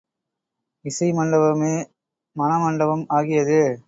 இசை 0.85 1.11
மண்டபமே 1.11 1.73
மணமண்டபம் 2.35 3.05
ஆகியது. 3.07 3.79